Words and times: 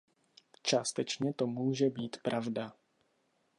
Částečně 0.63 1.33
to 1.33 1.47
může 1.47 1.89
být 1.89 2.17
pravda. 2.21 2.73